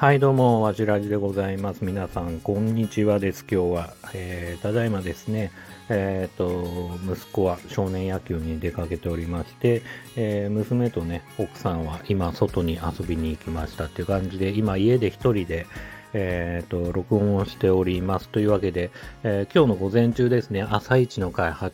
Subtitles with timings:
[0.00, 1.84] はい、どうも、わじらじでございます。
[1.84, 3.44] 皆さん、こんにちはです。
[3.44, 3.92] 今日は。
[4.14, 5.52] えー、ただいまですね、
[5.90, 9.82] えっ、と、息子は少年野球に出かけておりまして、
[10.16, 15.66] えー、娘とね、奥さんは今、外に遊びに行きましたっていう感じで、今、家で一人で、
[16.12, 18.28] えっ、ー、と、録音をしております。
[18.28, 18.90] というわけで、
[19.22, 21.70] えー、今日の午前中ですね、朝一の回、8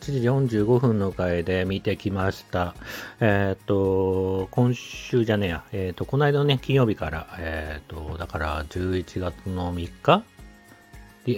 [0.47, 2.75] 時45分の回で見てきました。
[3.19, 10.23] えっ、ー、と、今週じゃねえや、えっ、と、この間のね、金曜日から、えっ、と、だから11月の3日？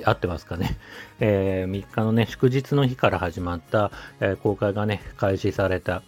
[0.06, 0.78] 合ってますかね？
[1.20, 6.04] えー、3日のね、祝日の日から始まった、えー、公開がね、開始された、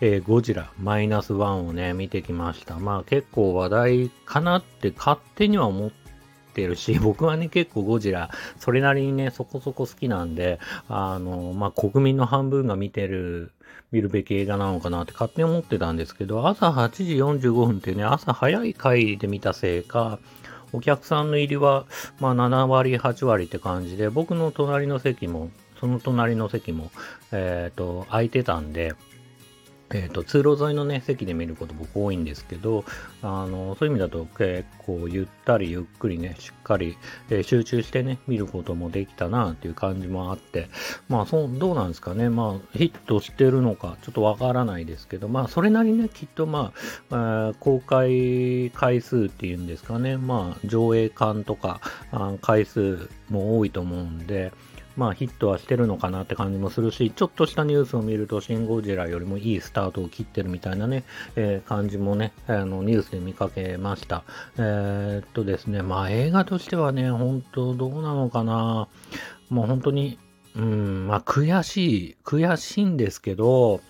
[0.00, 2.78] えー、ゴジラマイナス1をね、見てきました。
[2.78, 5.90] まあ結構話題かなって勝手には思っ
[6.50, 13.52] てるし、 僕はね、結構ゴジラ、それなりにね、そこそこ好きなんで、あの、まあ、国民の半分が見てる、
[13.92, 20.18] 見るべき映画なのかなって勝手に思ってたんですけど、朝8時45分っていうね、朝早い回で見たせいか、
[20.72, 21.86] お客さんの入りは、
[22.20, 26.90] まあ、7割、8割って感じで、僕の隣の席も、その隣の席も、
[27.32, 28.94] えっ、ー、と、空いてたんで、
[29.92, 32.84] えっ、ー、と、通路沿いのね、席で見ること僕多いんですけど、
[33.22, 36.96] あの、そういう意味だと結構ゆったりゆっくりね、しっかり、
[37.28, 40.68] えー、集中してね、見ることもできたなっていう感じもあって、
[41.08, 42.28] まあ、そう、どうなんですかね。
[42.28, 46.72] まあ、ヒットしてるのか、ちょっとわからないですけど、まあ、それなりね、きっとま
[47.10, 51.80] あ、公開回数っていうんですかね、まあ、上映館とか、
[52.42, 54.52] 回数も多いと思うんで、
[54.96, 61.04] まあヒットはしてるのかなって感じもするし、ちょっとしたニュースを見ると、シン・ゴジラよりもいいスタートを切ってるみたいなね、
[61.36, 64.24] えー、感じもね、あのニュースで見かけました。
[64.56, 68.88] えー、っとですね、まあ映画としてはね、本当どうなのかな。
[69.48, 70.18] もう本当に、
[70.56, 73.80] うん、まあ悔しい、悔しいんですけど、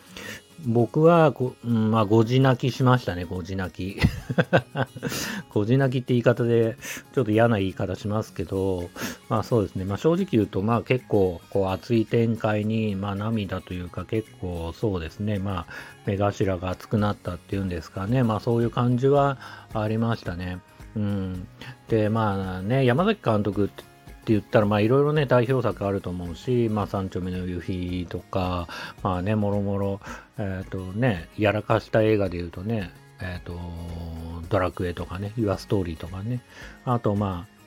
[0.67, 4.01] 僕はご、うん、まあ、ごじ泣きしましたね、ごじ泣き。
[5.51, 6.77] ごじ泣きって言い方で、
[7.13, 8.91] ちょっと嫌な言い方しますけど、
[9.29, 15.67] まあそうですね、まあ正直言うと、まあ結構、こう熱い展開に、まあ涙というか結構そうですね、まあ
[16.07, 19.39] 目頭が熱くなったっていうんですかね、まあそういう感じは
[19.73, 20.59] ありましたね。
[20.97, 21.47] うん。
[21.89, 23.85] で、まあね、山崎監督って
[24.21, 28.69] って言ったら、まあいろいろね、代表作あると思うし、まあ三丁目の夕日とか、
[29.03, 30.01] まあね、もろもろ、
[30.39, 33.59] えっ、ー、とね、やらかした映画で言うとね、えっ、ー、と、
[34.51, 36.41] ドラクエとかね、ユアストーリーとかね、
[36.85, 37.61] あとまあ、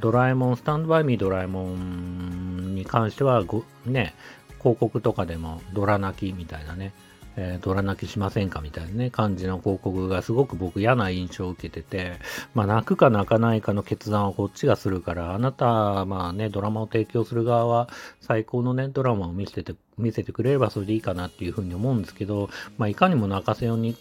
[0.00, 3.44] ドラえもん、スタンドバイミードラえもんに関しては、
[3.84, 4.14] ね、
[4.58, 6.92] 広告とかでもドラ泣きみたいなね、
[7.40, 12.18] えー、ドラ泣きしませんかみたいなね、感じの広告がすごく僕嫌な印象を受けてて、
[12.52, 17.88] まあ泣くか泣かないかの決断はこっちがするから、あなた、まあね、ドラマを提供する側は
[18.20, 23.96] 最高のね、ドラマを見せて見せてくれればそれでいいかなっていうふうに思うんですけど、まあいかにも泣かせように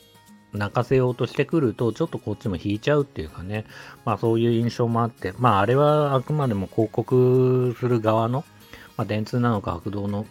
[0.53, 3.65] 泣かせようとしてくると、ちょっとこっちも引いちゃうっていうかね、
[4.03, 8.43] まあそういう印象もあって、まああれはあくまでも広告する側の、
[8.95, 10.25] まあ電通なのか白道の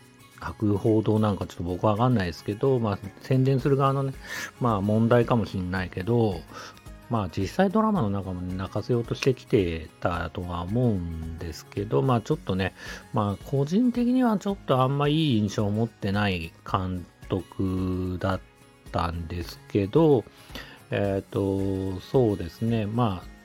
[0.52, 4.12] く報道なんかちょっと僕はわかんないですけど、まあ、宣伝する側のね、
[4.60, 6.40] まあ問題かもしんないけど、
[7.10, 12.74] まあ実際ドラマの中も、泣かせようとしてきてたとは思うんですけど、まあちょっとね、
[13.12, 18.40] まあ個人的にはちょっとあんまいい印象を持ってない監督だっ
[18.92, 20.24] たんですけど、
[20.90, 23.35] えっ、ー、と、そうですね、まあ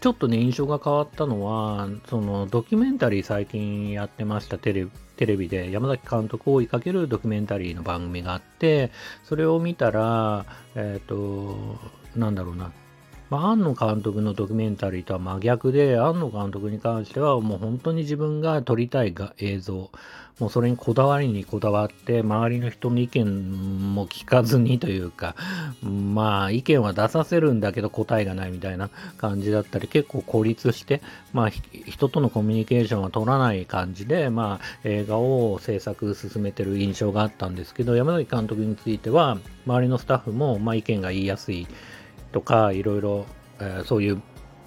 [0.00, 4.86] ちょっとね、印象が変わったのは、そのドキュメンタリー最近やってましたテレ
[5.16, 8.90] テレビで山崎監督を追いかけるドキュメンタリーの番組があって、
[9.22, 11.78] それを見たら、えっ、ー、と、
[12.16, 12.72] なんだろうな、
[13.30, 19.90] まあ、庵野監督のドキュメンタリーとは真逆で、庵野監督に関してはもう本当に自分が撮りたいが映像、
[20.40, 25.36] もうそれにこだわりにこだわって、周りの人の意見も聞かずにというか、
[25.82, 31.02] まあ意見は出させるんだけど答えがないみたいな感じだったり、結構孤立して、
[31.32, 41.66] まあ人とのコミュニケーションは取らない感じで、まあ映画を制作進めてる印象があったんですけど、山崎監督については、周りのスタッフもまあ意見が言いやすい。
[42.34, 43.26] とか、いろいろ、
[43.60, 44.20] え、そういう、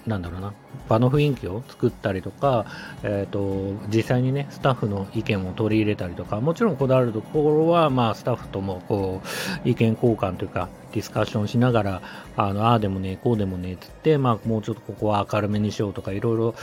[0.06, 0.54] なんだろうな、
[0.88, 2.64] 場の雰囲気を作ったりとか、
[3.02, 9.20] え、ー、と、実際にね、スタッフの意見を取り入れたりとか、もちろんこだわるところは、まあ、スタッフとも、こ
[9.64, 12.02] う、意見交換というか、ディスカッションしながら、
[12.38, 16.54] あの、あでもね、こうでもねっ、つって、まあ、もうちょっとここは明るめにしようとか、いろいろ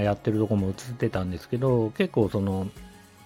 [0.00, 2.66] やってるとこも映ってたんですけど、結構その、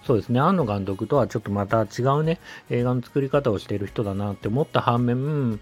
[0.05, 2.39] そうですね、庵野監督とはちょっとまた違うね、
[2.69, 5.59] 映画の作り方をしている人だなって思った反面、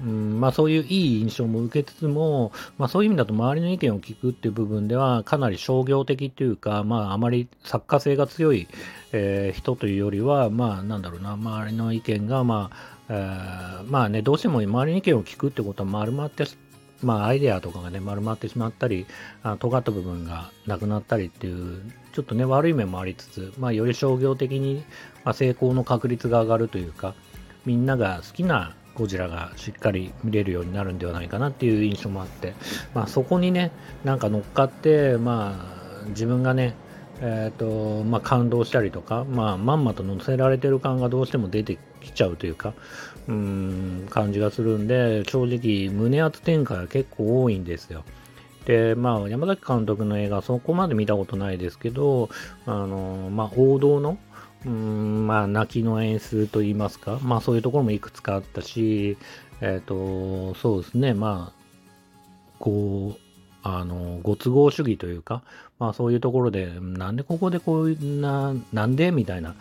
[0.00, 8.68] うんまあ、そういういい印象も受けつつも、まあ、そういう意味だと周りの意見を聞くっていう部分ではかなり商業的というか、まあ、あまり作家性が強い、
[9.12, 16.44] えー、人というよりは、まあ、なんだろうな、周りの意見が、まあ、えー、まあね、どうしても周りの意見を聞くってことは丸まって
[17.02, 19.06] まあ、アイデアとかがね、丸まってしまったり、
[19.42, 21.80] あ尖った部分がなくなったりっていう、
[22.12, 24.84] ちょっとね、悪い面もありつつ、まあ、より商業的に、
[25.24, 27.14] まあ、成功の確率が上がるというか、
[27.64, 32.54] みんなが好きなゴジラがしっかり見れるようになるんではないかなっていう印象もあって、
[32.94, 33.70] まあ、そこにね、
[34.04, 35.54] なんか乗っかって、ま
[36.04, 36.74] あ、自分がね、
[37.20, 42.74] えーとまあ、感動したりとか、まあ、まんまと乗せられてる感がどうしても出てきちゃうというか、
[43.28, 48.04] うん感じがするんで、正直、胸圧展開は結構多いんですよ。
[48.64, 52.28] で、まあ、山崎監督の映画、そこまで見たことないですけど、
[52.66, 54.18] あのまあ、王道の、
[54.66, 59.16] うんまあ、泣きの演出といいますか、まあ、そういうところもいくつかあったし、
[59.60, 61.58] えっ、ー、と、そうですね、まあ、
[62.58, 63.28] こう、
[63.62, 65.42] あの、ご都合主義というか、
[65.78, 69.54] まあそういうところで、なんでここでこういうな、なんでみたいな、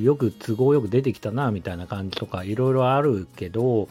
[0.00, 3.88] よく都合よく出てきたな、みたいな感じとか、いろいろあるけど、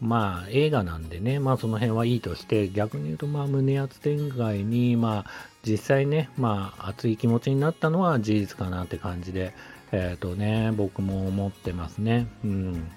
[0.00, 5.30] まあ映画なんでね、まあその辺はいいとして、逆に言うとまあ胸圧展開に、まあ
[5.66, 9.54] 実際ね、まあ熱い気持ちになったのは事実かなって感じで、
[9.92, 12.26] えっ、ー、とね、僕も思ってますね。
[12.44, 12.90] うん。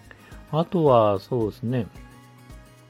[0.51, 1.87] あとはそうですね、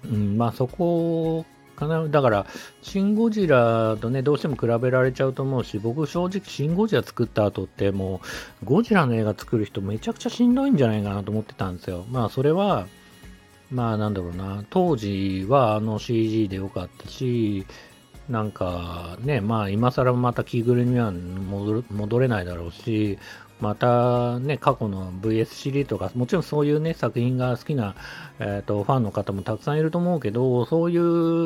[0.06, 1.46] うん、まあそこ
[1.78, 2.08] かな。
[2.08, 2.46] だから、
[2.82, 8.22] シン・ゴジラとね、どうしても比べられちゃうと思うし、僕正直シン・ゴジラ作った後っても
[8.62, 12.06] う、ゴジラの映画作る人めちゃくちゃしんどいんじゃないかなと思ってたんですよ。
[12.10, 12.88] まあそれは、
[13.72, 17.66] まあなんだろうな、当時はあの CG でよかったし、
[18.30, 23.18] なんかね、まあ今更また着ぐるみは戻れないだろうし、
[23.60, 27.96] またね、過去の VS シリーとか、もちろんそういうね、作品が好きな、
[28.40, 31.02] えっ、ー、と、ファンの方もたくさんいると思うけど、そういう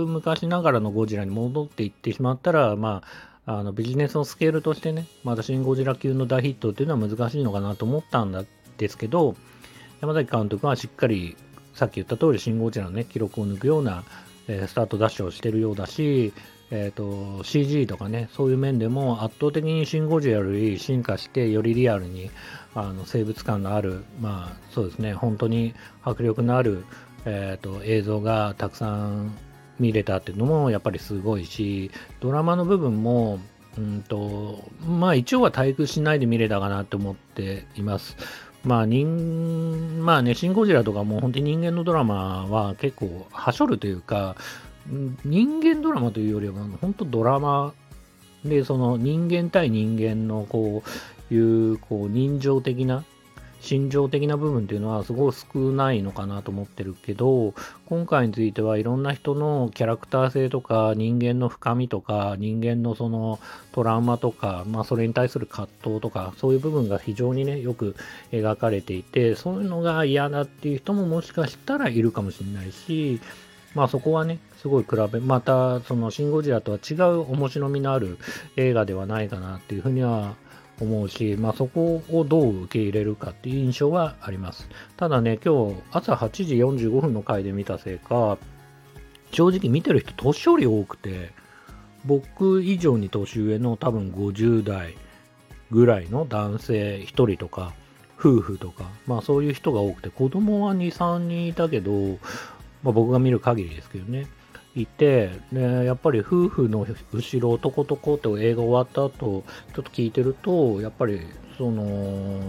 [0.08, 3.04] 昔ながらのゴジラに戻っていってしまったら、ま
[3.46, 8.46] あ、あのビジネスのスケールとしてね、またシン・ゴジラ級の大ヒットっていうのは難しいのかなと思ったん
[8.78, 9.36] ですけど、
[10.02, 11.38] 山崎監督はしっかり、
[11.74, 14.04] さっき言った通り、シン・ゴジラのね、記録を抜くような、
[14.48, 16.34] えー、スタートダッシュをしてるようだし、
[16.72, 22.32] え、ー、と、CG とかね、そういう面でも圧倒的にシン・ゴジラより進化して、よりリアルに、
[22.74, 26.86] あの、生物感のある、まあ、そうですね、本当に迫力のある、
[27.26, 29.38] え、ー、と、映像がたくさん
[29.80, 31.92] 見れたっていうのも、やっぱりすごいし、
[32.22, 33.40] ドラマの部分も、
[33.78, 38.16] うんと、まあ一応は退屈しないで見れたかなと思っています。
[38.64, 44.36] まあ人、まあね、シン・ゴジラとかも本当に人間のドラマは結構はしょるというか、
[45.24, 47.74] 人間ドラマというよりは、本当ドラマ
[48.44, 50.84] で、その人間対人間のこ
[51.30, 53.04] ういう、こう人情的な、
[53.62, 57.54] 心情的な部分っていうのはすごい少ないのかなと思ってるけど、
[57.86, 63.40] 今回についてはいろんな人のキャラクター性とか、人間の深みとか、人間のその
[63.72, 67.96] トラウマとか、まあそれに対する葛藤とか、そういう部分が非常にね、よく
[68.32, 73.22] 描かれていて、そういうのが嫌だっていう人ももしかしたらいるかもしれないし、
[73.76, 78.20] まあそこはね、すごい比べ、またそのシン・ゴジラとは違う面白みのある
[78.58, 80.36] 映画ではないかなっていうふうには
[80.80, 84.70] 思うし、まあそこをどう受け入れるかっていう印象はあります。
[84.98, 88.38] ただね、今日朝8時45分の回で見たせいか、
[89.32, 91.32] 正直見てる人年寄り多くて、
[92.06, 94.96] 僕以上に年上の多分50代
[95.72, 97.74] ぐらいの男性1人とか、
[98.20, 102.20] 夫婦とか、まあそういう人が多くて、子供は2、3人いたけど、
[102.84, 104.28] まあ、僕が見る限りですけどね、
[104.76, 111.22] いて、ね、やっぱり夫婦の後ろ、とことこって映画終わった後、ちょっと聞いてると、やっぱり、
[111.58, 112.40] その、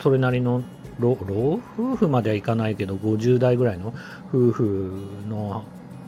[0.00, 0.62] それなりの
[0.98, 3.92] 老夫婦まではいかないけど、50代ぐらいの
[4.28, 5.64] 夫婦の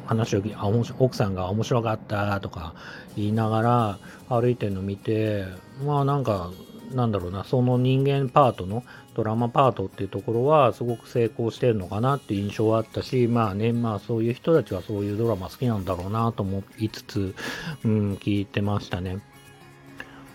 [0.06, 0.68] 話をあ
[0.98, 2.74] 奥さんが面白かったとか
[3.16, 5.46] 言いながら歩いてるの見て、
[5.84, 6.50] まあなんか、
[6.94, 8.84] なんだろうな、その人間パートの
[9.14, 17.34] ドラマパートっていうところはすごく成功してるのかなっていう印象はあったし、まあね、まあそういう人たちはそういうドラマ好きなんだろうなと思いつつ、
[17.84, 19.20] うん、聞いてましたね。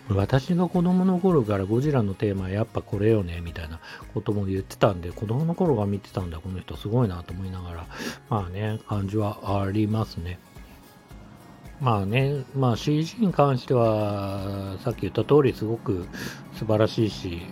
[0.08, 3.78] 私が子供の頃からゴジラのテーマはやっぱこれよね、みたいな
[4.14, 7.86] ことも言ってたんで、子供の頃が見てたんだ、この人すごいなと思いながら、
[8.30, 10.38] まあね、感じはありますね。
[11.80, 16.06] まあね、まあ CG に関しては、さっき言った通りすごく
[16.54, 17.42] 素晴らしいし、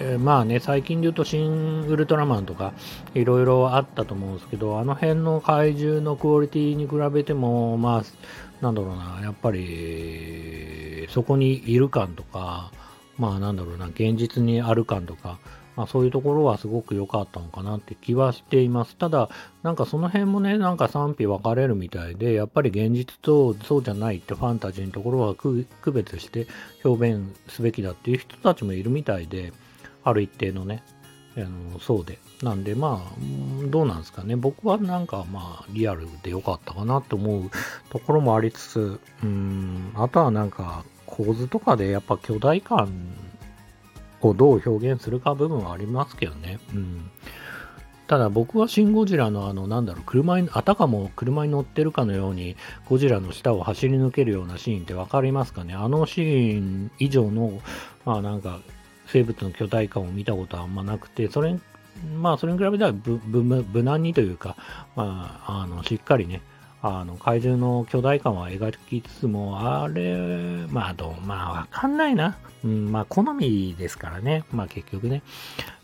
[0.00, 2.72] えー、まあね、最近で言うと、シン・ウルトラマンとか、
[3.14, 12.72] いろいろあったと思うんですけど、あの辺の怪獣のクオリティに比べても、まあ、なんだろうな、やっぱり、そこにいる感とか、
[13.18, 15.38] まあなんだろうな、現実にある感とか、
[15.76, 18.96] まあそういうところはすごく良かったのかなって気はしています。
[18.96, 19.30] ただ、
[19.62, 26.46] なんかその辺もね、なんか賛否分かれるみたいで、やっぱり現実とそうじゃないってファンタジーのところは区別して
[26.84, 29.52] 表現すべきだっていう人たちもいるみたいで、
[30.04, 30.82] ある一定のね、
[31.36, 32.18] あのそうで。
[32.42, 34.34] なんでまあ、どうなんですかね。
[34.34, 37.50] 僕はなんかまあ、リアルで良かったかなと思う
[37.90, 42.90] ところもありつつ、うん、あとはなんか、構図とかでやっぱ巨大感
[44.28, 46.58] をどう表現するか部分はありますけどね。
[46.74, 47.10] うん。
[48.06, 52.56] ただ僕はシン・ゴジラのあの、なんだろう、車に、あたかも車に乗ってるかのように、
[52.88, 57.60] ゴジラの下を走り抜けるようなシーンって分かりますかねあのシーン以上の、
[58.04, 58.60] まあなんか、
[59.06, 61.58] 生物の巨大感を見たことはあんまなくて、それ、
[62.16, 64.56] まあそれに比べたら無難にというか、
[64.96, 66.42] まあ、あの、しっかりね、
[66.84, 72.36] あの、怪獣の巨大感は描きつつも、あれ、まあ、どう、まあ、わかんないな。
[72.64, 74.44] うん、まあ、好みですからね。
[74.50, 75.22] まあ、結局ね。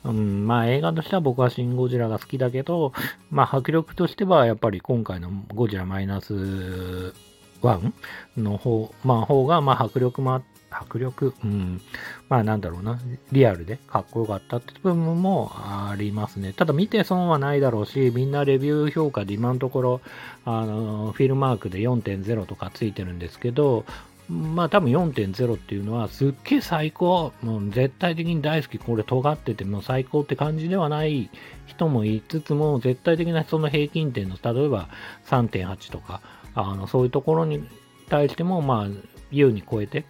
[0.05, 2.93] うん、まあ、映画としては僕はシン・ゴジラが好きだけど、
[3.31, 7.15] まあ、迫力としては、やっぱり今回のゴジラマイナス
[7.63, 7.93] 1
[8.37, 11.81] の方、まあ、方が、まあ、迫力もあって、迫力、うん、
[12.29, 12.99] まあなんだろうな、
[13.33, 16.53] リアルでかっこよかったって部分もありますね。
[16.53, 20.01] ただ見て損はないだろうし、みんなレビュー評価で今のところ、
[20.45, 23.85] あの、フィルマークで4.0とかついてるんですけど、
[24.29, 31.31] まあ多分4.0っていうのはすっげえ最高、もう絶対的に大好き、これ尖ってても最高って感じではない
[31.67, 34.89] 人もいつつも、絶対的なその平均点の、例えば
[35.27, 36.21] 3.8とか、
[36.55, 37.67] あのそういうところに
[38.09, 38.87] 対しても、まあ、
[39.31, 40.05] 優に超えて、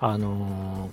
[0.00, 0.90] あの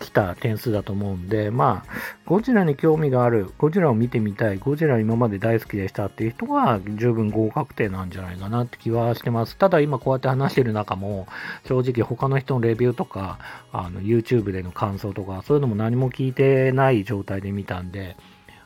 [0.00, 1.90] ー、来た点数だと思うんで、まあ、
[2.26, 9.56] ゴジラに興味がある、ゴジラを見てみたい、ゴジラ今まで大好きでしたっていう人は十分合格点なんじゃないかなって気はしてます。
[9.56, 11.26] ただ今こうやって話してる中も、
[11.66, 13.38] 正直他の人のレビューとか、
[13.72, 18.16] あの、YouTube での感想とか、そういうのも何も聞いてない状態で見たんで、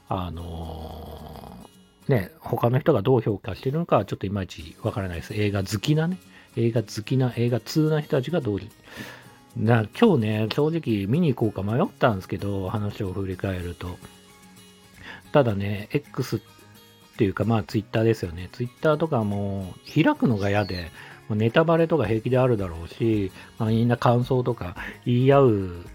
[0.08, 5.34] あのー、ね、他の人がどう評価してるのかはちょっといまいちわからないです。
[5.34, 6.16] 映画好きなね、
[6.56, 8.58] 映画好きな、映画通な人たちがどう
[9.58, 13.98] な今日ね、正直見に行こうか迷ったんですけど、話を振り返ると。
[15.32, 16.40] ただね、X っ
[17.16, 18.50] ていうか、まあ Twitter ですよね。
[18.52, 20.90] Twitter とかも開くのが嫌で、
[21.30, 25.86] ネタバレとか平気であるだろうし、まあ、みんな感想とか言い合う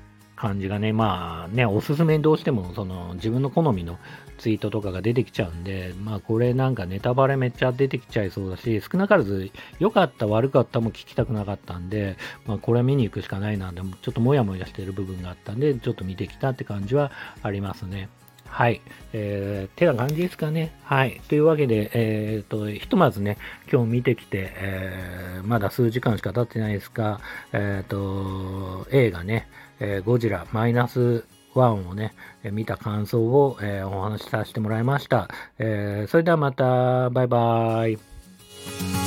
[0.43, 3.97] 感じがね、まあね、おすすめにどうしてもその自分の好みの
[4.37, 18.09] ツイートとかが出てきちゃうんで、まあこれなんかネタバレめっちゃ出てきちゃいそうだし、少なからず良かった悪かったも聞きたくなかったんで、まあこれ見に行くしかないなでもちょっとモヤモヤしてる部分があったんで、ちょっと見てきたって感じはありますね。
[18.53, 18.81] はい。
[19.13, 20.75] えー、てな感じですかね。
[20.83, 21.19] はい。
[21.27, 23.39] というわけで、えっ、ー、と、ひとまずね、
[23.71, 27.19] 今日見てきて、えー、まだ数時間しか経ってないですが、
[27.51, 29.47] えっ、ー、と、映画ね、
[29.79, 35.29] えー、ゴジラマイナス1をね、え見た感想を、えお話しさせてもらいました。
[35.57, 37.91] えそれではまた、バイバー
[38.99, 39.02] イ。